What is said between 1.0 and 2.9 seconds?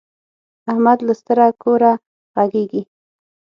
له ستره کوره غږيږي.